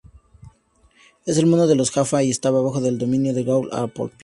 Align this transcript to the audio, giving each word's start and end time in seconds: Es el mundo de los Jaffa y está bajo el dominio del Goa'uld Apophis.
Es 1.27 1.37
el 1.37 1.45
mundo 1.45 1.67
de 1.67 1.75
los 1.75 1.91
Jaffa 1.91 2.23
y 2.23 2.31
está 2.31 2.49
bajo 2.49 2.79
el 2.83 2.97
dominio 2.97 3.35
del 3.35 3.45
Goa'uld 3.45 3.71
Apophis. 3.71 4.19